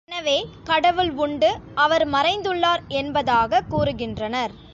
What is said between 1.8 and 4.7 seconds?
அவர் மறைந்துள்ளார் என்பதாகக் கூறுகின்றனர்.